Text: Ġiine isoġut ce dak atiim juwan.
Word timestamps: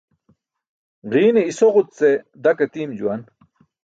Ġiine 1.11 1.41
isoġut 1.51 1.89
ce 1.97 2.09
dak 2.43 2.59
atiim 2.65 2.91
juwan. 2.99 3.21